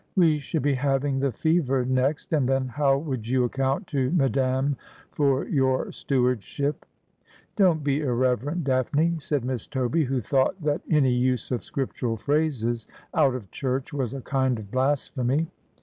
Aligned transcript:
We 0.15 0.39
should 0.39 0.63
be 0.63 0.73
having 0.73 1.19
the 1.19 1.31
fever 1.31 1.85
next, 1.85 2.33
and 2.33 2.49
then 2.49 2.69
how 2.69 2.97
would 2.97 3.27
you 3.27 3.43
account 3.43 3.85
to 3.89 4.09
Madame 4.09 4.75
for 5.11 5.45
your 5.47 5.91
stewardship 5.91 6.87
?''Don't 7.55 7.83
be 7.83 7.99
irreverent. 8.01 8.63
Daphne,' 8.63 9.19
said 9.19 9.45
Miss 9.45 9.67
Toby, 9.67 10.05
who 10.05 10.19
thought 10.19 10.59
that 10.63 10.81
any 10.89 11.13
use 11.13 11.51
of 11.51 11.63
scriptural 11.63 12.17
phrases 12.17 12.87
out 13.13 13.35
of 13.35 13.51
church 13.51 13.93
was 13.93 14.15
a 14.15 14.21
kind 14.21 14.57
of 14.57 14.71
blasphemy. 14.71 15.51